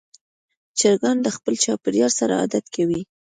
[0.79, 3.01] چرګان د خپل چاپېریال سره عادت کوي.